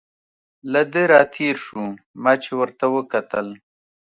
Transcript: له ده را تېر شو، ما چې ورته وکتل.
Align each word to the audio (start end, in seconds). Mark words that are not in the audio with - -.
له 0.71 0.81
ده 0.91 1.03
را 1.11 1.21
تېر 1.35 1.55
شو، 1.65 1.83
ما 2.23 2.33
چې 2.43 2.51
ورته 2.59 2.85
وکتل. 2.95 3.47